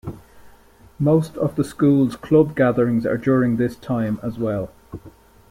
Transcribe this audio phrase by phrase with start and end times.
[0.97, 4.71] Most of the school's club gatherings are during this time as well.